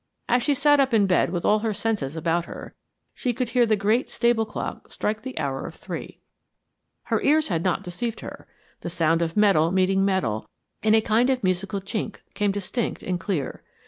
As 0.27 0.41
she 0.41 0.55
sat 0.55 0.79
up 0.79 0.95
in 0.95 1.05
bed 1.05 1.29
with 1.29 1.45
all 1.45 1.59
her 1.59 1.75
senses 1.75 2.15
about 2.15 2.45
her, 2.45 2.73
she 3.13 3.33
could 3.33 3.49
hear 3.49 3.67
the 3.67 3.75
great 3.75 4.09
stable 4.09 4.47
clock 4.47 4.91
strike 4.91 5.21
the 5.21 5.37
hour 5.37 5.67
of 5.67 5.75
three. 5.75 6.17
Her 7.03 7.21
ears 7.21 7.49
had 7.49 7.61
not 7.63 7.83
deceived 7.83 8.21
her; 8.21 8.47
the 8.79 8.89
sound 8.89 9.21
of 9.21 9.37
metal 9.37 9.69
meeting 9.69 10.03
metal 10.03 10.49
in 10.81 10.95
a 10.95 11.01
kind 11.01 11.29
of 11.29 11.43
musical 11.43 11.81
chink 11.81 12.15
came 12.33 12.51
distinct 12.51 13.03
and 13.03 13.19
clear. 13.19 13.61